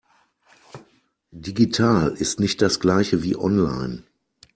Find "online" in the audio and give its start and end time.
3.37-4.03